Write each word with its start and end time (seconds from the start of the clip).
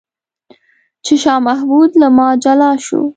چې 1.05 1.13
شاه 1.23 1.39
محمود 1.47 1.91
له 2.01 2.07
ما 2.17 2.29
جلا 2.43 2.71
شو. 2.85 3.01